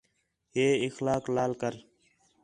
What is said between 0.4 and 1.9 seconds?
ہے اخلاق لال کر